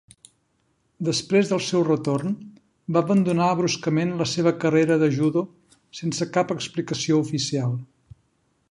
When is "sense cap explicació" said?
6.01-7.23